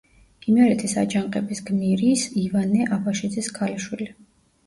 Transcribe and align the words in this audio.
იმერეთის 0.51 0.95
აჯანყების 1.01 1.59
გმირის 1.67 2.23
ივანე 2.45 2.87
აბაშიძის 2.97 3.51
ქალიშვილი. 3.59 4.09